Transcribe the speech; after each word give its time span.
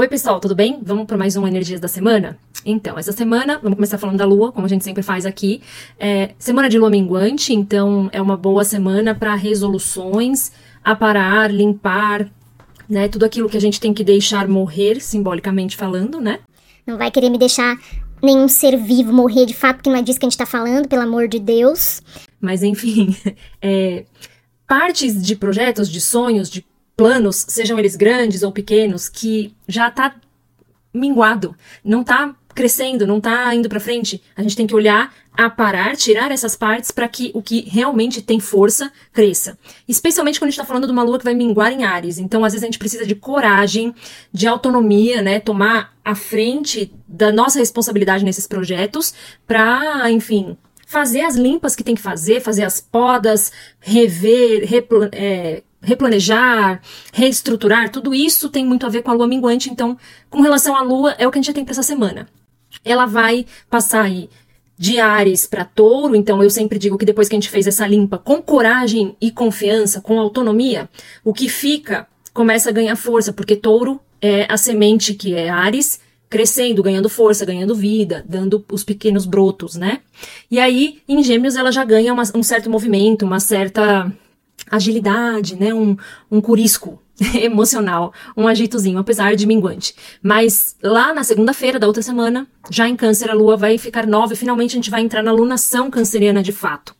Oi, 0.00 0.08
pessoal, 0.08 0.40
tudo 0.40 0.54
bem? 0.54 0.78
Vamos 0.82 1.04
para 1.04 1.18
mais 1.18 1.36
um 1.36 1.46
Energias 1.46 1.78
da 1.78 1.86
Semana? 1.86 2.38
Então, 2.64 2.98
essa 2.98 3.12
semana, 3.12 3.58
vamos 3.62 3.76
começar 3.76 3.98
falando 3.98 4.16
da 4.16 4.24
Lua, 4.24 4.50
como 4.50 4.64
a 4.64 4.68
gente 4.68 4.82
sempre 4.82 5.02
faz 5.02 5.26
aqui. 5.26 5.60
É, 5.98 6.30
semana 6.38 6.70
de 6.70 6.78
Lua 6.78 6.88
minguante, 6.88 7.52
então 7.52 8.08
é 8.10 8.22
uma 8.22 8.34
boa 8.34 8.64
semana 8.64 9.14
para 9.14 9.34
resoluções, 9.34 10.52
aparar, 10.82 11.52
limpar, 11.52 12.30
né? 12.88 13.08
Tudo 13.08 13.26
aquilo 13.26 13.46
que 13.46 13.58
a 13.58 13.60
gente 13.60 13.78
tem 13.78 13.92
que 13.92 14.02
deixar 14.02 14.48
morrer, 14.48 15.02
simbolicamente 15.02 15.76
falando, 15.76 16.18
né? 16.18 16.38
Não 16.86 16.96
vai 16.96 17.10
querer 17.10 17.28
me 17.28 17.36
deixar 17.36 17.76
nenhum 18.22 18.48
ser 18.48 18.78
vivo 18.78 19.12
morrer 19.12 19.44
de 19.44 19.52
fato, 19.52 19.82
que 19.82 19.90
não 19.90 19.98
é 19.98 20.02
disso 20.02 20.18
que 20.18 20.24
a 20.24 20.30
gente 20.30 20.38
tá 20.38 20.46
falando, 20.46 20.88
pelo 20.88 21.02
amor 21.02 21.28
de 21.28 21.38
Deus. 21.38 22.00
Mas, 22.40 22.62
enfim, 22.62 23.14
é, 23.60 24.06
partes 24.66 25.22
de 25.22 25.36
projetos, 25.36 25.90
de 25.90 26.00
sonhos, 26.00 26.48
de 26.48 26.64
planos, 27.00 27.46
sejam 27.48 27.78
eles 27.78 27.96
grandes 27.96 28.42
ou 28.42 28.52
pequenos, 28.52 29.08
que 29.08 29.54
já 29.66 29.88
está 29.88 30.14
minguado, 30.92 31.56
não 31.82 32.02
está 32.02 32.36
crescendo, 32.54 33.06
não 33.06 33.16
está 33.16 33.54
indo 33.54 33.70
para 33.70 33.80
frente. 33.80 34.22
A 34.36 34.42
gente 34.42 34.54
tem 34.54 34.66
que 34.66 34.74
olhar, 34.74 35.10
aparar, 35.32 35.96
tirar 35.96 36.30
essas 36.30 36.54
partes 36.54 36.90
para 36.90 37.08
que 37.08 37.30
o 37.32 37.40
que 37.40 37.62
realmente 37.66 38.20
tem 38.20 38.38
força 38.38 38.92
cresça. 39.14 39.58
Especialmente 39.88 40.38
quando 40.38 40.48
a 40.48 40.50
gente 40.50 40.60
está 40.60 40.66
falando 40.66 40.84
de 40.84 40.92
uma 40.92 41.02
lua 41.02 41.18
que 41.18 41.24
vai 41.24 41.32
minguar 41.32 41.72
em 41.72 41.84
Ares. 41.84 42.18
Então, 42.18 42.44
às 42.44 42.52
vezes 42.52 42.64
a 42.64 42.66
gente 42.66 42.78
precisa 42.78 43.06
de 43.06 43.14
coragem, 43.14 43.94
de 44.30 44.46
autonomia, 44.46 45.22
né? 45.22 45.40
Tomar 45.40 45.96
a 46.04 46.14
frente 46.14 46.92
da 47.08 47.32
nossa 47.32 47.58
responsabilidade 47.58 48.26
nesses 48.26 48.46
projetos 48.46 49.14
para, 49.46 50.10
enfim, 50.10 50.54
fazer 50.86 51.22
as 51.22 51.34
limpas 51.34 51.74
que 51.74 51.82
tem 51.82 51.94
que 51.94 52.02
fazer, 52.02 52.42
fazer 52.42 52.64
as 52.64 52.78
podas, 52.78 53.50
rever, 53.80 54.68
é, 55.12 55.62
replanejar, 55.82 56.80
reestruturar, 57.12 57.90
tudo 57.90 58.14
isso 58.14 58.48
tem 58.48 58.64
muito 58.64 58.86
a 58.86 58.88
ver 58.88 59.02
com 59.02 59.10
a 59.10 59.14
lua 59.14 59.26
minguante. 59.26 59.70
Então, 59.70 59.96
com 60.28 60.40
relação 60.40 60.76
à 60.76 60.82
lua, 60.82 61.14
é 61.18 61.26
o 61.26 61.30
que 61.30 61.38
a 61.38 61.42
gente 61.42 61.54
tem 61.54 61.64
para 61.64 61.72
essa 61.72 61.82
semana. 61.82 62.28
Ela 62.84 63.06
vai 63.06 63.46
passar 63.68 64.02
aí 64.02 64.28
de 64.78 64.98
Ares 64.98 65.46
para 65.46 65.64
Touro, 65.64 66.16
então 66.16 66.42
eu 66.42 66.48
sempre 66.48 66.78
digo 66.78 66.96
que 66.96 67.04
depois 67.04 67.28
que 67.28 67.34
a 67.34 67.38
gente 67.38 67.50
fez 67.50 67.66
essa 67.66 67.86
limpa 67.86 68.16
com 68.16 68.40
coragem 68.40 69.14
e 69.20 69.30
confiança, 69.30 70.00
com 70.00 70.18
autonomia, 70.18 70.88
o 71.22 71.34
que 71.34 71.48
fica 71.48 72.06
começa 72.32 72.70
a 72.70 72.72
ganhar 72.72 72.96
força, 72.96 73.32
porque 73.32 73.56
Touro 73.56 74.00
é 74.22 74.46
a 74.50 74.56
semente 74.56 75.12
que 75.12 75.34
é 75.34 75.50
Ares, 75.50 76.00
crescendo, 76.30 76.82
ganhando 76.82 77.08
força, 77.08 77.44
ganhando 77.44 77.74
vida, 77.74 78.24
dando 78.26 78.64
os 78.70 78.84
pequenos 78.84 79.26
brotos, 79.26 79.74
né? 79.74 80.00
E 80.50 80.58
aí, 80.60 81.02
em 81.08 81.22
Gêmeos, 81.22 81.56
ela 81.56 81.72
já 81.72 81.84
ganha 81.84 82.12
uma, 82.12 82.22
um 82.34 82.42
certo 82.42 82.70
movimento, 82.70 83.26
uma 83.26 83.40
certa 83.40 84.10
agilidade, 84.70 85.56
né? 85.56 85.74
Um, 85.74 85.96
um 86.30 86.40
curisco 86.40 87.00
emocional, 87.34 88.12
um 88.36 88.46
agitozinho, 88.46 88.98
apesar 88.98 89.34
de 89.34 89.46
minguante. 89.46 89.94
Mas 90.22 90.76
lá 90.82 91.12
na 91.12 91.24
segunda-feira 91.24 91.78
da 91.78 91.86
outra 91.86 92.02
semana, 92.02 92.46
já 92.70 92.88
em 92.88 92.96
câncer, 92.96 93.30
a 93.30 93.34
lua 93.34 93.56
vai 93.56 93.76
ficar 93.78 94.06
nova 94.06 94.32
e 94.32 94.36
finalmente 94.36 94.72
a 94.72 94.76
gente 94.76 94.90
vai 94.90 95.02
entrar 95.02 95.22
na 95.22 95.32
lunação 95.32 95.90
canceriana 95.90 96.42
de 96.42 96.52
fato. 96.52 96.94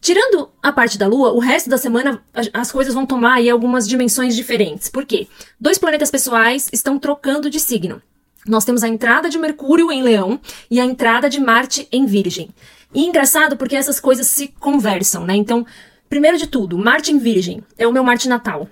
Tirando 0.00 0.50
a 0.62 0.70
parte 0.70 0.96
da 0.98 1.08
Lua, 1.08 1.32
o 1.32 1.40
resto 1.40 1.68
da 1.68 1.76
semana 1.76 2.22
as 2.52 2.70
coisas 2.70 2.94
vão 2.94 3.04
tomar 3.04 3.34
aí 3.34 3.50
algumas 3.50 3.88
dimensões 3.88 4.36
diferentes. 4.36 4.88
Por 4.88 5.04
quê? 5.04 5.26
Dois 5.58 5.78
planetas 5.78 6.12
pessoais 6.12 6.68
estão 6.72 6.96
trocando 6.96 7.50
de 7.50 7.58
signo. 7.58 8.00
Nós 8.46 8.64
temos 8.64 8.84
a 8.84 8.88
entrada 8.88 9.28
de 9.28 9.36
Mercúrio 9.36 9.90
em 9.90 10.04
Leão 10.04 10.40
e 10.70 10.78
a 10.78 10.84
entrada 10.84 11.28
de 11.28 11.40
Marte 11.40 11.88
em 11.90 12.06
Virgem. 12.06 12.50
E 12.94 13.04
engraçado 13.04 13.56
porque 13.56 13.74
essas 13.74 13.98
coisas 13.98 14.28
se 14.28 14.48
conversam, 14.60 15.24
né? 15.24 15.34
Então, 15.34 15.66
Primeiro 16.08 16.38
de 16.38 16.46
tudo, 16.46 16.78
Marte 16.78 17.12
em 17.12 17.18
Virgem 17.18 17.62
é 17.76 17.86
o 17.86 17.92
meu 17.92 18.04
Marte 18.04 18.28
natal. 18.28 18.68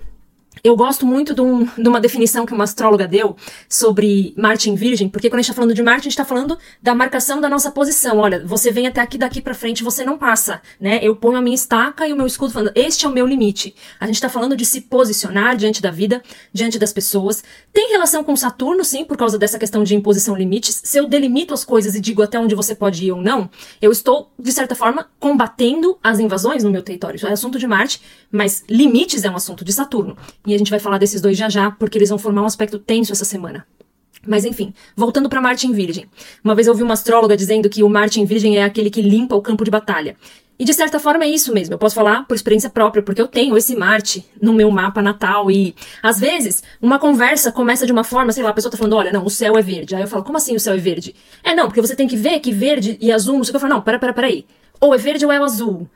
Eu 0.65 0.75
gosto 0.75 1.05
muito 1.05 1.35
de, 1.35 1.41
um, 1.41 1.63
de, 1.63 1.87
uma 1.87 2.01
definição 2.01 2.43
que 2.43 2.51
uma 2.51 2.63
astróloga 2.63 3.07
deu 3.07 3.35
sobre 3.69 4.33
Marte 4.35 4.67
em 4.67 4.73
Virgem, 4.73 5.07
porque 5.07 5.29
quando 5.29 5.37
a 5.37 5.41
gente 5.43 5.51
está 5.51 5.53
falando 5.53 5.75
de 5.75 5.83
Marte, 5.83 5.99
a 5.99 6.03
gente 6.05 6.13
está 6.13 6.25
falando 6.25 6.57
da 6.81 6.95
marcação 6.95 7.39
da 7.39 7.47
nossa 7.47 7.69
posição. 7.69 8.17
Olha, 8.17 8.43
você 8.43 8.71
vem 8.71 8.87
até 8.87 8.99
aqui, 8.99 9.15
daqui 9.15 9.43
para 9.43 9.53
frente, 9.53 9.83
você 9.83 10.03
não 10.03 10.17
passa, 10.17 10.63
né? 10.81 10.99
Eu 11.03 11.15
ponho 11.15 11.37
a 11.37 11.41
minha 11.41 11.53
estaca 11.53 12.07
e 12.07 12.13
o 12.13 12.15
meu 12.15 12.25
escudo 12.25 12.51
falando, 12.51 12.71
este 12.73 13.05
é 13.05 13.07
o 13.07 13.11
meu 13.11 13.27
limite. 13.27 13.75
A 13.99 14.07
gente 14.07 14.15
está 14.15 14.27
falando 14.27 14.57
de 14.57 14.65
se 14.65 14.81
posicionar 14.81 15.55
diante 15.55 15.83
da 15.83 15.91
vida, 15.91 16.19
diante 16.51 16.79
das 16.79 16.91
pessoas. 16.91 17.43
Tem 17.71 17.91
relação 17.91 18.23
com 18.23 18.35
Saturno, 18.35 18.83
sim, 18.83 19.05
por 19.05 19.17
causa 19.17 19.37
dessa 19.37 19.59
questão 19.59 19.83
de 19.83 19.93
imposição 19.93 20.35
limites. 20.35 20.81
Se 20.83 20.97
eu 20.97 21.07
delimito 21.07 21.53
as 21.53 21.63
coisas 21.63 21.93
e 21.93 22.01
digo 22.01 22.23
até 22.23 22.39
onde 22.39 22.55
você 22.55 22.73
pode 22.73 23.05
ir 23.05 23.11
ou 23.11 23.21
não, 23.21 23.51
eu 23.79 23.91
estou, 23.91 24.31
de 24.39 24.51
certa 24.51 24.73
forma, 24.73 25.11
combatendo 25.19 25.99
as 26.01 26.17
invasões 26.17 26.63
no 26.63 26.71
meu 26.71 26.81
território. 26.81 27.17
Isso 27.17 27.27
é 27.27 27.33
assunto 27.33 27.59
de 27.59 27.67
Marte, 27.67 28.01
mas 28.31 28.63
limites 28.67 29.23
é 29.23 29.29
um 29.29 29.35
assunto 29.35 29.63
de 29.63 29.71
Saturno. 29.71 30.17
E 30.43 30.54
a 30.55 30.59
gente 30.59 30.71
vai 30.71 30.79
falar 30.79 30.97
desses 30.97 31.21
dois 31.21 31.37
já 31.37 31.49
já, 31.49 31.71
porque 31.71 31.97
eles 31.97 32.09
vão 32.09 32.17
formar 32.17 32.41
um 32.41 32.45
aspecto 32.45 32.79
tenso 32.79 33.11
essa 33.11 33.25
semana. 33.25 33.65
Mas 34.27 34.43
enfim, 34.43 34.73
voltando 34.95 35.29
para 35.29 35.41
Marte 35.41 35.67
em 35.67 35.71
Virgem. 35.71 36.07
Uma 36.43 36.55
vez 36.55 36.67
eu 36.67 36.73
ouvi 36.73 36.83
uma 36.83 36.93
astróloga 36.93 37.37
dizendo 37.37 37.69
que 37.69 37.83
o 37.83 37.89
Marte 37.89 38.19
em 38.19 38.25
Virgem 38.25 38.57
é 38.57 38.63
aquele 38.63 38.89
que 38.89 39.01
limpa 39.01 39.35
o 39.35 39.41
campo 39.41 39.63
de 39.63 39.71
batalha. 39.71 40.15
E 40.57 40.63
de 40.63 40.73
certa 40.73 40.99
forma 40.99 41.25
é 41.25 41.27
isso 41.27 41.53
mesmo. 41.53 41.73
Eu 41.73 41.77
posso 41.77 41.93
falar 41.93 42.25
por 42.25 42.33
experiência 42.33 42.69
própria, 42.69 43.03
porque 43.03 43.21
eu 43.21 43.27
tenho 43.27 43.57
esse 43.57 43.75
Marte 43.75 44.25
no 44.41 44.53
meu 44.53 44.71
mapa 44.71 45.01
natal. 45.01 45.51
E 45.51 45.75
às 46.01 46.19
vezes, 46.19 46.63
uma 46.81 46.97
conversa 46.97 47.51
começa 47.51 47.85
de 47.85 47.91
uma 47.91 48.05
forma, 48.05 48.31
sei 48.31 48.41
lá, 48.41 48.51
a 48.51 48.53
pessoa 48.53 48.71
tá 48.71 48.77
falando, 48.77 48.95
olha, 48.95 49.11
não, 49.11 49.25
o 49.25 49.29
céu 49.29 49.57
é 49.57 49.61
verde. 49.61 49.95
Aí 49.95 50.01
eu 50.01 50.07
falo, 50.07 50.23
como 50.23 50.37
assim 50.37 50.55
o 50.55 50.59
céu 50.59 50.73
é 50.73 50.77
verde? 50.77 51.13
É, 51.43 51.53
não, 51.53 51.65
porque 51.65 51.81
você 51.81 51.95
tem 51.95 52.07
que 52.07 52.15
ver 52.15 52.39
que 52.39 52.53
verde 52.53 52.97
e 53.01 53.11
azul, 53.11 53.35
não 53.35 53.43
sei 53.43 53.49
o 53.49 53.53
que. 53.53 53.57
Eu 53.57 53.61
falo, 53.61 53.73
não, 53.73 53.81
pera, 53.81 53.99
pera, 53.99 54.13
pera 54.13 54.27
aí. 54.27 54.45
Ou 54.79 54.95
é 54.95 54.97
verde 54.97 55.25
ou 55.25 55.31
é 55.31 55.39
o 55.39 55.43
azul. 55.43 55.89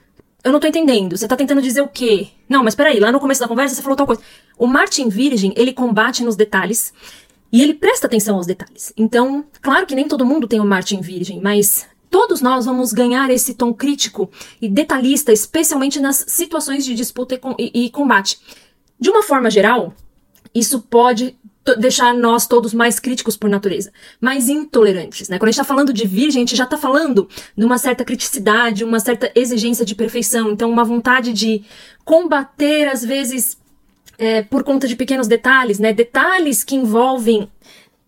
Eu 0.43 0.51
não 0.51 0.59
tô 0.59 0.67
entendendo. 0.67 1.17
Você 1.17 1.27
tá 1.27 1.35
tentando 1.35 1.61
dizer 1.61 1.81
o 1.81 1.87
quê? 1.87 2.29
Não, 2.47 2.63
mas 2.63 2.75
peraí, 2.75 2.99
lá 2.99 3.11
no 3.11 3.19
começo 3.19 3.41
da 3.41 3.47
conversa 3.47 3.75
você 3.75 3.81
falou 3.81 3.97
tal 3.97 4.07
coisa. 4.07 4.21
O 4.57 4.67
Martin 4.67 5.09
Virgem, 5.09 5.53
ele 5.55 5.73
combate 5.73 6.23
nos 6.23 6.35
detalhes 6.35 6.93
e 7.51 7.61
ele 7.61 7.73
presta 7.73 8.07
atenção 8.07 8.35
aos 8.35 8.45
detalhes. 8.45 8.93
Então, 8.95 9.45
claro 9.61 9.85
que 9.85 9.95
nem 9.95 10.07
todo 10.07 10.25
mundo 10.25 10.47
tem 10.47 10.59
o 10.59 10.65
Martin 10.65 11.01
Virgem, 11.01 11.41
mas 11.41 11.87
todos 12.09 12.41
nós 12.41 12.65
vamos 12.65 12.93
ganhar 12.93 13.29
esse 13.29 13.53
tom 13.53 13.73
crítico 13.73 14.29
e 14.61 14.69
detalhista, 14.69 15.31
especialmente 15.31 15.99
nas 15.99 16.25
situações 16.27 16.85
de 16.85 16.95
disputa 16.95 17.35
e, 17.35 17.71
e, 17.73 17.85
e 17.85 17.89
combate. 17.89 18.39
De 18.99 19.09
uma 19.09 19.23
forma 19.23 19.49
geral, 19.49 19.93
isso 20.53 20.81
pode 20.81 21.37
deixar 21.75 22.13
nós 22.13 22.47
todos 22.47 22.73
mais 22.73 22.99
críticos 22.99 23.35
por 23.37 23.49
natureza, 23.49 23.91
mais 24.19 24.49
intolerantes, 24.49 25.29
né? 25.29 25.37
Quando 25.37 25.49
a 25.49 25.51
gente 25.51 25.61
está 25.61 25.63
falando 25.63 25.93
de 25.93 26.07
virgem, 26.07 26.41
a 26.41 26.45
gente 26.45 26.55
já 26.55 26.63
está 26.63 26.77
falando 26.77 27.27
de 27.57 27.65
uma 27.65 27.77
certa 27.77 28.03
criticidade, 28.03 28.83
uma 28.83 28.99
certa 28.99 29.31
exigência 29.35 29.85
de 29.85 29.95
perfeição, 29.95 30.51
então 30.51 30.69
uma 30.69 30.83
vontade 30.83 31.33
de 31.33 31.63
combater, 32.05 32.87
às 32.87 33.03
vezes, 33.03 33.57
é, 34.17 34.41
por 34.41 34.63
conta 34.63 34.87
de 34.87 34.95
pequenos 34.95 35.27
detalhes, 35.27 35.79
né? 35.79 35.93
Detalhes 35.93 36.63
que 36.63 36.75
envolvem 36.75 37.49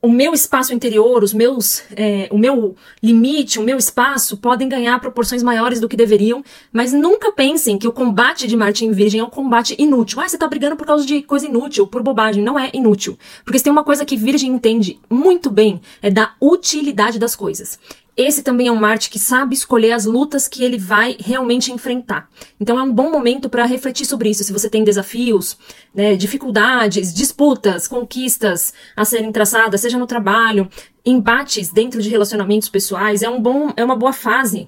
o 0.02 0.10
meu 0.10 0.34
espaço 0.34 0.74
interior, 0.74 1.24
os 1.24 1.32
meus, 1.32 1.84
é, 1.96 2.28
o 2.32 2.38
meu 2.38 2.76
limite, 3.04 3.60
o 3.60 3.64
meu 3.64 3.78
espaço 3.78 4.36
podem 4.36 4.68
ganhar 4.68 5.00
proporções 5.00 5.44
maiores 5.44 5.80
do 5.80 5.88
que 5.88 5.96
deveriam, 5.96 6.44
mas 6.74 6.92
nunca 6.92 7.32
pensem 7.32 7.78
que 7.78 7.88
o 7.88 7.92
combate 7.92 8.48
de 8.48 8.58
Marte 8.58 8.84
em 8.84 8.92
Virgem 8.92 9.20
é 9.20 9.24
um 9.24 9.30
combate 9.30 9.76
inútil. 9.78 10.20
Ah, 10.20 10.28
você 10.28 10.40
tá 10.40 10.48
brigando 10.48 10.76
por 10.76 10.88
causa 10.88 11.06
de 11.06 11.22
coisa 11.22 11.46
inútil, 11.46 11.86
por 11.86 12.02
bobagem. 12.02 12.44
Não 12.44 12.58
é 12.58 12.72
inútil. 12.74 13.16
Porque 13.44 13.60
se 13.60 13.64
tem 13.64 13.72
uma 13.72 13.84
coisa 13.84 14.04
que 14.04 14.18
Virgem 14.18 14.52
entende 14.52 15.00
muito 15.08 15.52
bem, 15.52 15.80
é 16.02 16.10
da 16.10 16.34
utilidade 16.42 17.20
das 17.20 17.36
coisas. 17.36 17.78
Esse 18.16 18.44
também 18.44 18.68
é 18.68 18.72
um 18.72 18.76
Marte 18.76 19.10
que 19.10 19.18
sabe 19.18 19.56
escolher 19.56 19.94
as 19.94 20.06
lutas 20.06 20.48
que 20.48 20.64
ele 20.64 20.78
vai 20.78 21.16
realmente 21.20 21.72
enfrentar. 21.72 22.30
Então 22.60 22.78
é 22.78 22.84
um 22.84 22.92
bom 22.92 23.10
momento 23.10 23.50
para 23.50 23.66
refletir 23.66 24.06
sobre 24.06 24.30
isso. 24.30 24.44
Se 24.44 24.52
você 24.52 24.70
tem 24.70 24.84
desafios, 24.84 25.58
né, 25.96 26.16
dificuldades, 26.16 27.14
disputas, 27.14 27.88
conquistas 27.88 28.74
a 28.96 29.06
serem 29.06 29.32
traçadas, 29.32 29.82
seja 29.82 29.98
no 29.98 30.06
trabalho, 30.06 30.70
embates 31.06 31.72
dentro 31.72 32.02
de 32.02 32.10
relacionamentos 32.10 32.68
pessoais, 32.68 33.24
é 33.24 33.30
um 33.30 33.42
bom, 33.42 33.72
é 33.78 33.84
uma 33.84 33.96
boa 33.96 34.14
fase 34.14 34.68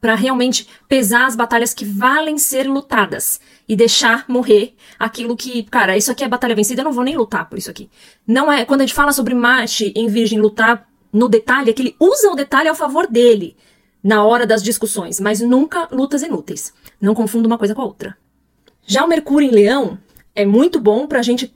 para 0.00 0.14
realmente 0.14 0.68
pesar 0.88 1.26
as 1.26 1.34
batalhas 1.34 1.74
que 1.74 1.84
valem 1.84 2.38
ser 2.38 2.68
lutadas 2.68 3.40
e 3.68 3.74
deixar 3.74 4.24
morrer 4.28 4.74
aquilo 4.98 5.36
que, 5.36 5.64
cara, 5.64 5.96
isso 5.96 6.10
aqui 6.10 6.22
é 6.22 6.28
batalha 6.28 6.54
vencida, 6.54 6.82
eu 6.82 6.84
não 6.84 6.92
vou 6.92 7.04
nem 7.04 7.16
lutar 7.16 7.48
por 7.48 7.58
isso 7.58 7.70
aqui. 7.70 7.90
Não 8.26 8.52
é, 8.52 8.64
quando 8.64 8.82
a 8.82 8.86
gente 8.86 8.94
fala 8.94 9.12
sobre 9.12 9.34
Marte 9.34 9.92
em 9.96 10.06
Virgem 10.06 10.40
lutar 10.40 10.86
no 11.12 11.28
detalhe 11.28 11.70
é 11.70 11.72
que 11.72 11.82
ele 11.82 11.96
usa 11.98 12.30
o 12.30 12.34
detalhe 12.34 12.68
ao 12.68 12.74
favor 12.74 13.06
dele 13.06 13.56
na 14.02 14.24
hora 14.24 14.46
das 14.46 14.62
discussões, 14.62 15.18
mas 15.18 15.40
nunca 15.40 15.88
lutas 15.90 16.22
inúteis. 16.22 16.72
Não 17.00 17.14
confunda 17.14 17.48
uma 17.48 17.58
coisa 17.58 17.74
com 17.74 17.82
a 17.82 17.86
outra. 17.86 18.16
Já 18.86 19.04
o 19.04 19.08
Mercúrio 19.08 19.48
em 19.48 19.52
Leão 19.52 19.98
é 20.34 20.44
muito 20.44 20.78
bom 20.78 21.06
para 21.06 21.18
a 21.18 21.22
gente 21.22 21.52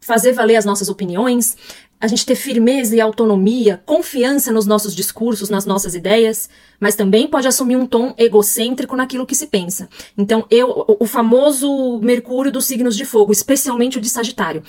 fazer 0.00 0.32
valer 0.32 0.56
as 0.56 0.64
nossas 0.64 0.88
opiniões, 0.88 1.56
a 2.00 2.06
gente 2.06 2.24
ter 2.24 2.34
firmeza 2.34 2.96
e 2.96 3.00
autonomia, 3.00 3.82
confiança 3.84 4.50
nos 4.50 4.64
nossos 4.64 4.94
discursos, 4.94 5.50
nas 5.50 5.66
nossas 5.66 5.94
ideias, 5.94 6.48
mas 6.78 6.94
também 6.94 7.26
pode 7.26 7.46
assumir 7.46 7.76
um 7.76 7.86
tom 7.86 8.14
egocêntrico 8.16 8.96
naquilo 8.96 9.26
que 9.26 9.34
se 9.34 9.48
pensa. 9.48 9.88
Então, 10.16 10.46
eu, 10.50 10.96
o 10.98 11.04
famoso 11.04 11.98
Mercúrio 11.98 12.50
dos 12.50 12.64
signos 12.64 12.96
de 12.96 13.04
fogo, 13.04 13.32
especialmente 13.32 13.98
o 13.98 14.00
de 14.00 14.08
Sagitário 14.08 14.62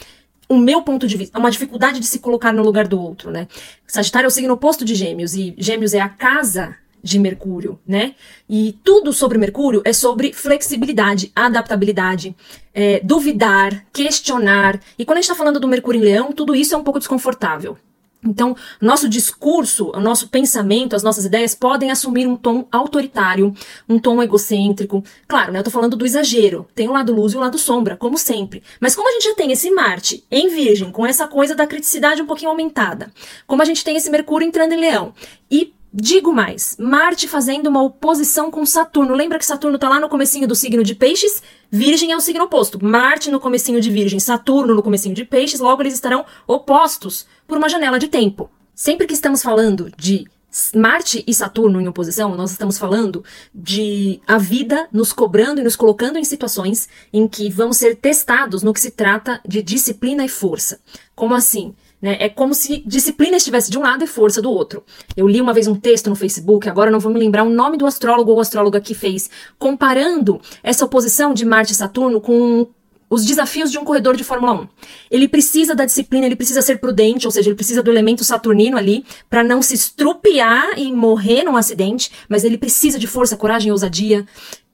o 0.51 0.57
meu 0.57 0.81
ponto 0.81 1.07
de 1.07 1.15
vista, 1.15 1.37
é 1.37 1.39
uma 1.39 1.49
dificuldade 1.49 1.97
de 1.97 2.05
se 2.05 2.19
colocar 2.19 2.51
no 2.51 2.61
lugar 2.61 2.85
do 2.85 2.99
outro, 2.99 3.31
né? 3.31 3.47
Sagitário 3.87 4.25
é 4.25 4.27
o 4.27 4.31
signo 4.31 4.53
oposto 4.53 4.83
de 4.83 4.93
Gêmeos 4.93 5.33
e 5.33 5.55
Gêmeos 5.57 5.93
é 5.93 6.01
a 6.01 6.09
casa 6.09 6.75
de 7.01 7.17
Mercúrio, 7.17 7.79
né? 7.87 8.15
E 8.49 8.77
tudo 8.83 9.13
sobre 9.13 9.37
Mercúrio 9.37 9.81
é 9.85 9.93
sobre 9.93 10.33
flexibilidade, 10.33 11.31
adaptabilidade, 11.33 12.35
é, 12.73 12.99
duvidar, 12.99 13.85
questionar. 13.93 14.77
E 14.99 15.05
quando 15.05 15.19
a 15.19 15.21
gente 15.21 15.31
está 15.31 15.35
falando 15.35 15.57
do 15.57 15.69
Mercúrio 15.69 16.01
em 16.01 16.03
Leão, 16.03 16.33
tudo 16.33 16.53
isso 16.53 16.75
é 16.75 16.77
um 16.77 16.83
pouco 16.83 16.99
desconfortável. 16.99 17.77
Então, 18.23 18.55
nosso 18.79 19.09
discurso, 19.09 19.91
o 19.95 19.99
nosso 19.99 20.27
pensamento, 20.29 20.95
as 20.95 21.01
nossas 21.01 21.25
ideias 21.25 21.55
podem 21.55 21.89
assumir 21.89 22.27
um 22.27 22.35
tom 22.35 22.67
autoritário, 22.71 23.53
um 23.89 23.97
tom 23.97 24.21
egocêntrico. 24.21 25.03
Claro, 25.27 25.51
né, 25.51 25.59
eu 25.59 25.63
tô 25.63 25.71
falando 25.71 25.95
do 25.95 26.05
exagero. 26.05 26.67
Tem 26.75 26.87
o 26.87 26.93
lado 26.93 27.15
luz 27.15 27.33
e 27.33 27.37
o 27.37 27.39
lado 27.39 27.57
sombra, 27.57 27.97
como 27.97 28.17
sempre. 28.17 28.61
Mas 28.79 28.95
como 28.95 29.09
a 29.09 29.11
gente 29.13 29.23
já 29.23 29.35
tem 29.35 29.51
esse 29.51 29.71
Marte 29.71 30.23
em 30.29 30.49
Virgem, 30.49 30.91
com 30.91 31.05
essa 31.05 31.27
coisa 31.27 31.55
da 31.55 31.65
criticidade 31.65 32.21
um 32.21 32.27
pouquinho 32.27 32.51
aumentada, 32.51 33.11
como 33.47 33.63
a 33.63 33.65
gente 33.65 33.83
tem 33.83 33.97
esse 33.97 34.09
Mercúrio 34.09 34.47
entrando 34.47 34.73
em 34.73 34.79
Leão, 34.79 35.13
e 35.49 35.73
Digo 35.93 36.31
mais, 36.31 36.77
Marte 36.79 37.27
fazendo 37.27 37.67
uma 37.67 37.83
oposição 37.83 38.49
com 38.49 38.65
Saturno. 38.65 39.13
Lembra 39.13 39.37
que 39.37 39.45
Saturno 39.45 39.75
está 39.75 39.89
lá 39.89 39.99
no 39.99 40.07
comecinho 40.07 40.47
do 40.47 40.55
signo 40.55 40.85
de 40.85 40.95
Peixes? 40.95 41.43
Virgem 41.69 42.13
é 42.13 42.15
o 42.15 42.21
signo 42.21 42.45
oposto. 42.45 42.81
Marte 42.81 43.29
no 43.29 43.41
comecinho 43.41 43.81
de 43.81 43.89
Virgem, 43.89 44.17
Saturno 44.17 44.73
no 44.73 44.81
comecinho 44.81 45.13
de 45.13 45.25
Peixes, 45.25 45.59
logo 45.59 45.81
eles 45.81 45.93
estarão 45.93 46.25
opostos 46.47 47.25
por 47.45 47.57
uma 47.57 47.67
janela 47.67 47.99
de 47.99 48.07
tempo. 48.07 48.49
Sempre 48.73 49.05
que 49.05 49.13
estamos 49.13 49.43
falando 49.43 49.91
de 49.97 50.25
Marte 50.73 51.25
e 51.27 51.33
Saturno 51.33 51.81
em 51.81 51.89
oposição, 51.89 52.35
nós 52.35 52.51
estamos 52.51 52.77
falando 52.77 53.21
de 53.53 54.21
a 54.25 54.37
vida 54.37 54.87
nos 54.93 55.11
cobrando 55.11 55.59
e 55.59 55.63
nos 55.63 55.75
colocando 55.75 56.17
em 56.17 56.23
situações 56.23 56.87
em 57.11 57.27
que 57.27 57.49
vamos 57.49 57.75
ser 57.75 57.97
testados 57.97 58.63
no 58.63 58.73
que 58.73 58.79
se 58.79 58.91
trata 58.91 59.41
de 59.45 59.61
disciplina 59.61 60.23
e 60.23 60.29
força. 60.29 60.79
Como 61.13 61.35
assim? 61.35 61.75
Né? 62.01 62.17
É 62.19 62.29
como 62.29 62.53
se 62.53 62.83
disciplina 62.85 63.37
estivesse 63.37 63.69
de 63.69 63.77
um 63.77 63.81
lado 63.81 64.03
e 64.03 64.07
força 64.07 64.41
do 64.41 64.49
outro. 64.49 64.83
Eu 65.15 65.27
li 65.27 65.39
uma 65.39 65.53
vez 65.53 65.67
um 65.67 65.75
texto 65.75 66.09
no 66.09 66.15
Facebook, 66.15 66.67
agora 66.67 66.89
não 66.89 66.99
vou 66.99 67.11
me 67.11 67.19
lembrar 67.19 67.43
o 67.43 67.49
nome 67.49 67.77
do 67.77 67.85
astrólogo 67.85 68.31
ou 68.31 68.39
astróloga 68.39 68.81
que 68.81 68.93
fez, 68.93 69.29
comparando 69.59 70.41
essa 70.63 70.83
oposição 70.85 71.33
de 71.33 71.45
Marte 71.45 71.73
e 71.73 71.75
Saturno 71.75 72.19
com 72.19 72.67
os 73.11 73.25
desafios 73.25 73.69
de 73.69 73.77
um 73.77 73.83
corredor 73.83 74.15
de 74.15 74.23
Fórmula 74.23 74.53
1. 74.53 74.67
Ele 75.11 75.27
precisa 75.27 75.75
da 75.75 75.83
disciplina, 75.83 76.25
ele 76.25 76.35
precisa 76.35 76.61
ser 76.61 76.79
prudente, 76.79 77.27
ou 77.27 77.31
seja, 77.31 77.49
ele 77.49 77.57
precisa 77.57 77.83
do 77.83 77.91
elemento 77.91 78.23
saturnino 78.23 78.77
ali 78.77 79.05
para 79.29 79.43
não 79.43 79.61
se 79.61 79.75
estrupiar 79.75 80.79
e 80.79 80.93
morrer 80.93 81.43
num 81.43 81.57
acidente, 81.57 82.09
mas 82.29 82.45
ele 82.45 82.57
precisa 82.57 82.97
de 82.97 83.07
força, 83.07 83.35
coragem 83.35 83.67
e 83.67 83.71
ousadia 83.71 84.25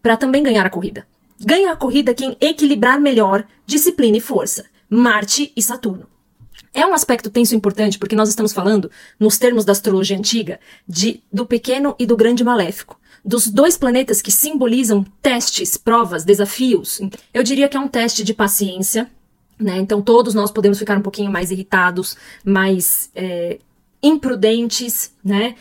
para 0.03 0.15
também 0.15 0.43
ganhar 0.43 0.67
a 0.67 0.69
corrida. 0.69 1.07
Ganha 1.39 1.71
a 1.71 1.75
corrida 1.75 2.13
quem 2.13 2.37
equilibrar 2.39 3.01
melhor 3.01 3.43
disciplina 3.65 4.17
e 4.17 4.21
força. 4.21 4.65
Marte 4.87 5.51
e 5.55 5.61
Saturno. 5.61 6.16
É 6.77 6.85
um 6.85 6.93
aspecto 6.93 7.31
tenso 7.31 7.55
importante 7.55 7.97
porque 7.97 8.15
nós 8.15 8.29
estamos 8.29 8.53
falando, 8.53 8.91
nos 9.19 9.39
termos 9.39 9.65
da 9.65 9.71
astrologia 9.71 10.15
antiga, 10.15 10.59
de 10.87 11.23
do 11.33 11.43
pequeno 11.43 11.95
e 11.97 12.05
do 12.05 12.15
grande 12.15 12.43
maléfico. 12.43 12.99
Dos 13.25 13.47
dois 13.47 13.75
planetas 13.75 14.21
que 14.21 14.31
simbolizam 14.31 15.03
testes, 15.19 15.75
provas, 15.75 16.23
desafios. 16.23 17.01
Eu 17.33 17.41
diria 17.41 17.67
que 17.67 17.75
é 17.75 17.79
um 17.79 17.87
teste 17.87 18.23
de 18.23 18.31
paciência, 18.31 19.09
né? 19.59 19.79
Então 19.79 20.03
todos 20.03 20.35
nós 20.35 20.51
podemos 20.51 20.77
ficar 20.77 20.95
um 20.95 21.01
pouquinho 21.01 21.31
mais 21.31 21.49
irritados, 21.49 22.15
mais 22.45 23.09
é, 23.15 23.57
imprudentes, 24.03 25.11
né? 25.25 25.55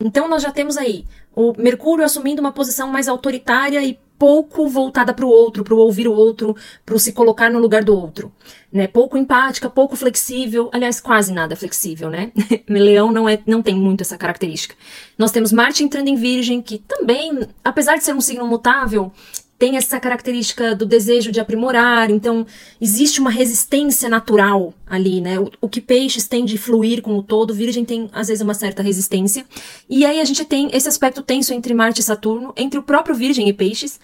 Então 0.00 0.28
nós 0.28 0.42
já 0.42 0.50
temos 0.50 0.76
aí 0.76 1.06
o 1.32 1.52
Mercúrio 1.56 2.04
assumindo 2.04 2.40
uma 2.40 2.50
posição 2.50 2.88
mais 2.88 3.06
autoritária 3.06 3.84
e 3.84 3.96
pouco 4.18 4.68
voltada 4.68 5.12
para 5.12 5.24
o 5.24 5.28
outro, 5.28 5.62
para 5.62 5.74
ouvir 5.74 6.08
o 6.08 6.12
outro, 6.12 6.56
para 6.84 6.98
se 6.98 7.12
colocar 7.12 7.50
no 7.50 7.58
lugar 7.58 7.84
do 7.84 7.94
outro, 7.94 8.32
né? 8.72 8.86
Pouco 8.86 9.16
empática, 9.16 9.68
pouco 9.68 9.96
flexível, 9.96 10.70
aliás, 10.72 11.00
quase 11.00 11.32
nada 11.32 11.56
flexível, 11.56 12.10
né? 12.10 12.32
Leão 12.68 13.12
não 13.12 13.28
é, 13.28 13.38
não 13.46 13.62
tem 13.62 13.74
muito 13.74 14.02
essa 14.02 14.16
característica. 14.16 14.74
Nós 15.18 15.30
temos 15.30 15.52
Marte 15.52 15.84
entrando 15.84 16.08
em 16.08 16.16
Virgem, 16.16 16.60
que 16.62 16.78
também, 16.78 17.40
apesar 17.64 17.96
de 17.96 18.04
ser 18.04 18.14
um 18.14 18.20
signo 18.20 18.46
mutável, 18.46 19.12
tem 19.58 19.76
essa 19.76 19.98
característica 19.98 20.74
do 20.74 20.84
desejo 20.84 21.32
de 21.32 21.40
aprimorar, 21.40 22.10
então 22.10 22.46
existe 22.80 23.20
uma 23.20 23.30
resistência 23.30 24.08
natural 24.08 24.74
ali, 24.86 25.20
né? 25.20 25.38
O, 25.40 25.50
o, 25.62 25.68
que 25.68 25.80
peixes 25.80 26.28
tem 26.28 26.44
de 26.44 26.58
fluir 26.58 27.00
com 27.00 27.16
o 27.16 27.22
todo, 27.22 27.54
virgem 27.54 27.84
tem 27.84 28.10
às 28.12 28.28
vezes 28.28 28.42
uma 28.42 28.54
certa 28.54 28.82
resistência. 28.82 29.46
E 29.88 30.04
aí 30.04 30.20
a 30.20 30.24
gente 30.24 30.44
tem 30.44 30.68
esse 30.72 30.88
aspecto 30.88 31.22
tenso 31.22 31.54
entre 31.54 31.72
Marte 31.72 32.00
e 32.00 32.04
Saturno, 32.04 32.52
entre 32.56 32.78
o 32.78 32.82
próprio 32.82 33.14
virgem 33.14 33.48
e 33.48 33.52
peixes, 33.52 33.98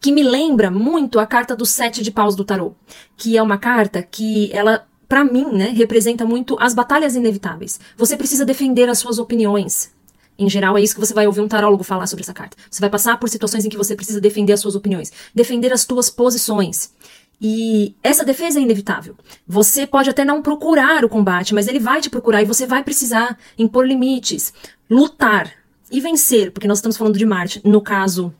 que 0.00 0.10
me 0.10 0.22
lembra 0.22 0.70
muito 0.70 1.18
a 1.18 1.26
carta 1.26 1.54
do 1.54 1.64
sete 1.64 2.02
de 2.02 2.10
paus 2.10 2.34
do 2.34 2.44
tarô, 2.44 2.74
que 3.16 3.36
é 3.36 3.42
uma 3.42 3.58
carta 3.58 4.02
que 4.02 4.50
ela 4.52 4.86
para 5.08 5.24
mim, 5.24 5.46
né, 5.52 5.68
representa 5.68 6.24
muito 6.24 6.56
as 6.58 6.74
batalhas 6.74 7.14
inevitáveis. 7.14 7.78
Você 7.96 8.16
precisa 8.16 8.44
defender 8.44 8.88
as 8.88 8.98
suas 8.98 9.18
opiniões, 9.18 9.92
em 10.38 10.48
geral, 10.48 10.76
é 10.76 10.82
isso 10.82 10.94
que 10.94 11.00
você 11.00 11.14
vai 11.14 11.26
ouvir 11.26 11.40
um 11.40 11.48
tarólogo 11.48 11.84
falar 11.84 12.06
sobre 12.06 12.22
essa 12.22 12.34
carta. 12.34 12.56
Você 12.70 12.80
vai 12.80 12.90
passar 12.90 13.18
por 13.18 13.28
situações 13.28 13.64
em 13.64 13.68
que 13.68 13.76
você 13.76 13.94
precisa 13.94 14.20
defender 14.20 14.52
as 14.52 14.60
suas 14.60 14.74
opiniões, 14.74 15.12
defender 15.34 15.72
as 15.72 15.82
suas 15.82 16.10
posições. 16.10 16.92
E 17.40 17.94
essa 18.02 18.24
defesa 18.24 18.58
é 18.58 18.62
inevitável. 18.62 19.16
Você 19.46 19.86
pode 19.86 20.10
até 20.10 20.24
não 20.24 20.42
procurar 20.42 21.04
o 21.04 21.08
combate, 21.08 21.54
mas 21.54 21.68
ele 21.68 21.78
vai 21.78 22.00
te 22.00 22.10
procurar 22.10 22.42
e 22.42 22.46
você 22.46 22.66
vai 22.66 22.82
precisar 22.82 23.38
impor 23.58 23.86
limites, 23.86 24.52
lutar 24.90 25.52
e 25.90 26.00
vencer, 26.00 26.50
porque 26.50 26.68
nós 26.68 26.78
estamos 26.78 26.96
falando 26.96 27.18
de 27.18 27.26
Marte, 27.26 27.60
no 27.64 27.80
caso 27.80 28.34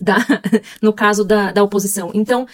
da, 0.00 0.16
no 0.82 0.92
caso 0.92 1.24
da, 1.24 1.52
da 1.52 1.62
oposição. 1.62 2.10
Então, 2.14 2.46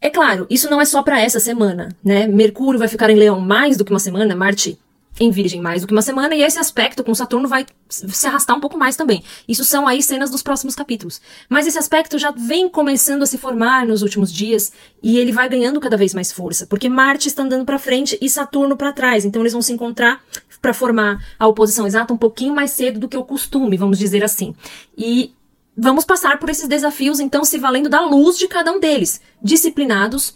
é 0.00 0.10
claro, 0.10 0.46
isso 0.50 0.68
não 0.68 0.80
é 0.80 0.84
só 0.84 1.02
para 1.02 1.20
essa 1.20 1.40
semana, 1.40 1.88
né? 2.02 2.26
Mercúrio 2.26 2.78
vai 2.78 2.88
ficar 2.88 3.10
em 3.10 3.16
Leão 3.16 3.40
mais 3.40 3.76
do 3.76 3.84
que 3.84 3.92
uma 3.92 3.98
semana, 3.98 4.36
Marte 4.36 4.78
em 5.22 5.30
Virgem 5.30 5.60
mais 5.60 5.80
do 5.80 5.86
que 5.86 5.92
uma 5.92 6.02
semana, 6.02 6.34
e 6.34 6.42
esse 6.42 6.58
aspecto 6.58 7.04
com 7.04 7.14
Saturno 7.14 7.48
vai 7.48 7.64
se 7.88 8.26
arrastar 8.26 8.56
um 8.56 8.60
pouco 8.60 8.76
mais 8.76 8.96
também. 8.96 9.22
Isso 9.46 9.64
são 9.64 9.86
aí 9.86 10.02
cenas 10.02 10.30
dos 10.30 10.42
próximos 10.42 10.74
capítulos. 10.74 11.20
Mas 11.48 11.66
esse 11.66 11.78
aspecto 11.78 12.18
já 12.18 12.30
vem 12.30 12.68
começando 12.68 13.22
a 13.22 13.26
se 13.26 13.38
formar 13.38 13.86
nos 13.86 14.02
últimos 14.02 14.32
dias, 14.32 14.72
e 15.02 15.18
ele 15.18 15.32
vai 15.32 15.48
ganhando 15.48 15.80
cada 15.80 15.96
vez 15.96 16.12
mais 16.12 16.32
força, 16.32 16.66
porque 16.66 16.88
Marte 16.88 17.28
está 17.28 17.42
andando 17.42 17.64
para 17.64 17.78
frente 17.78 18.18
e 18.20 18.28
Saturno 18.28 18.76
para 18.76 18.92
trás, 18.92 19.24
então 19.24 19.42
eles 19.42 19.52
vão 19.52 19.62
se 19.62 19.72
encontrar 19.72 20.20
para 20.60 20.74
formar 20.74 21.24
a 21.38 21.46
oposição 21.46 21.86
exata 21.86 22.12
um 22.12 22.16
pouquinho 22.16 22.54
mais 22.54 22.70
cedo 22.70 23.00
do 23.00 23.08
que 23.08 23.16
o 23.16 23.24
costume, 23.24 23.76
vamos 23.76 23.98
dizer 23.98 24.22
assim. 24.22 24.54
E 24.96 25.32
vamos 25.76 26.04
passar 26.04 26.38
por 26.38 26.50
esses 26.50 26.68
desafios, 26.68 27.20
então, 27.20 27.44
se 27.44 27.58
valendo 27.58 27.88
da 27.88 28.00
luz 28.00 28.38
de 28.38 28.46
cada 28.46 28.72
um 28.72 28.78
deles, 28.78 29.20
disciplinados, 29.42 30.34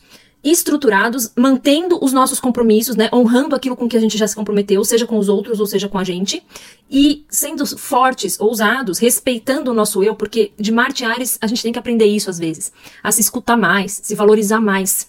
estruturados, 0.51 1.33
mantendo 1.37 1.99
os 2.03 2.13
nossos 2.13 2.39
compromissos, 2.39 2.95
né, 2.95 3.09
honrando 3.13 3.55
aquilo 3.55 3.77
com 3.77 3.89
que 3.89 3.97
a 3.97 4.01
gente 4.01 4.17
já 4.17 4.29
se 4.29 4.37
comprometeu, 4.37 4.85
seja 4.85 5.07
com 5.07 5.19
os 5.19 5.29
outros 5.29 5.59
ou 5.59 5.67
seja 5.67 5.89
com 5.89 5.99
a 5.99 6.05
gente, 6.05 6.43
e 6.91 7.25
sendo 7.29 7.67
fortes, 7.77 8.39
ousados, 8.39 8.99
respeitando 8.99 9.71
o 9.71 9.75
nosso 9.75 10.03
eu, 10.03 10.15
porque 10.15 10.53
de 10.59 10.71
Marte 10.71 11.05
Ares 11.05 11.37
a 11.41 11.47
gente 11.47 11.63
tem 11.63 11.73
que 11.73 11.79
aprender 11.79 12.07
isso 12.07 12.31
às 12.31 12.39
vezes, 12.39 12.73
a 13.03 13.11
se 13.11 13.21
escutar 13.21 13.57
mais, 13.57 14.01
se 14.03 14.15
valorizar 14.15 14.61
mais. 14.61 15.09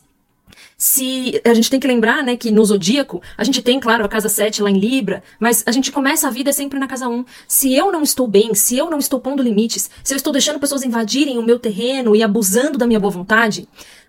Se 0.80 1.42
a 1.44 1.56
gente 1.56 1.72
tem 1.72 1.80
que 1.80 1.88
lembrar, 1.88 2.24
né, 2.24 2.38
que 2.38 2.52
no 2.52 2.64
zodíaco, 2.64 3.20
a 3.36 3.44
gente 3.44 3.64
tem, 3.64 3.80
claro, 3.80 4.06
a 4.06 4.08
casa 4.08 4.30
7 4.30 4.62
lá 4.62 4.70
em 4.70 4.78
Libra, 4.78 5.24
mas 5.40 5.64
a 5.66 5.72
gente 5.72 5.92
começa 5.92 6.28
a 6.28 6.32
vida 6.32 6.54
sempre 6.54 6.78
na 6.78 6.86
casa 6.86 7.08
1. 7.08 7.26
Se 7.48 7.74
eu 7.74 7.92
não 7.92 8.04
estou 8.04 8.28
bem, 8.28 8.54
se 8.54 8.78
eu 8.78 8.88
não 8.88 9.00
estou 9.00 9.20
pondo 9.20 9.42
limites, 9.42 9.90
se 10.04 10.14
eu 10.14 10.18
estou 10.18 10.32
deixando 10.32 10.60
pessoas 10.60 10.84
invadirem 10.84 11.40
o 11.40 11.44
meu 11.44 11.58
terreno 11.58 12.16
e 12.16 12.22
abusando 12.22 12.78
da 12.78 12.86
minha 12.86 13.00
boa 13.00 13.12
vontade, 13.12 13.68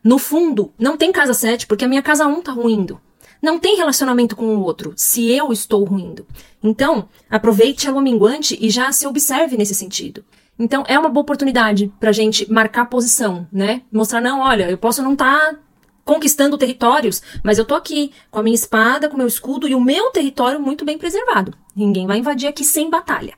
no 0.09 0.17
fundo, 0.17 0.73
não 0.79 0.97
tem 0.97 1.13
casa 1.13 1.35
7 1.35 1.67
porque 1.67 1.85
a 1.85 1.89
minha 1.89 2.01
casa 2.01 2.27
1 2.27 2.41
tá 2.41 2.51
ruindo. 2.51 2.99
Não 3.43 3.59
tem 3.59 3.77
relacionamento 3.77 4.35
com 4.35 4.57
o 4.57 4.63
outro 4.63 4.95
se 4.97 5.31
eu 5.31 5.53
estou 5.53 5.85
ruindo. 5.85 6.27
Então, 6.63 7.11
aproveite 7.29 7.87
a 7.87 7.91
lua 7.91 8.01
minguante 8.01 8.57
e 8.59 8.71
já 8.71 8.91
se 8.91 9.07
observe 9.07 9.59
nesse 9.59 9.75
sentido. 9.75 10.25
Então, 10.59 10.83
é 10.89 10.99
uma 10.99 11.11
boa 11.11 11.21
oportunidade 11.21 11.93
pra 12.01 12.11
gente 12.11 12.51
marcar 12.51 12.87
posição, 12.87 13.47
né? 13.53 13.83
Mostrar, 13.93 14.23
não, 14.23 14.41
olha, 14.41 14.71
eu 14.71 14.79
posso 14.79 15.03
não 15.03 15.13
estar 15.13 15.39
tá 15.39 15.59
conquistando 16.07 16.57
territórios, 16.57 17.21
mas 17.45 17.59
eu 17.59 17.67
tô 17.67 17.75
aqui 17.75 18.11
com 18.31 18.41
a 18.41 18.43
minha 18.43 18.55
espada, 18.55 19.11
com 19.11 19.15
o 19.15 19.19
meu 19.19 19.29
escudo 19.29 19.69
e 19.69 19.75
o 19.75 19.81
meu 19.81 20.09
território 20.09 20.59
muito 20.59 20.87
bem 20.87 20.97
preservado. 20.97 21.53
Ninguém 21.77 22.07
vai 22.07 22.17
invadir 22.17 22.49
aqui 22.49 22.65
sem 22.65 22.89
batalha. 22.89 23.35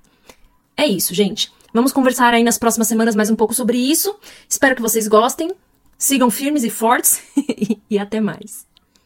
É 0.77 0.87
isso, 0.87 1.13
gente. 1.15 1.53
Vamos 1.75 1.91
conversar 1.91 2.33
aí 2.33 2.45
nas 2.45 2.59
próximas 2.59 2.87
semanas 2.87 3.17
mais 3.17 3.29
um 3.29 3.35
pouco 3.35 3.55
sobre 3.55 3.77
isso. 3.77 4.15
Espero 4.49 4.77
que 4.77 4.83
vocês 4.83 5.09
gostem. 5.09 5.51
Sigam 6.01 6.31
firmes 6.31 6.65
e 6.65 6.71
fortes 6.71 7.23
e 7.91 7.99
até 7.99 8.23
mais. 8.23 8.67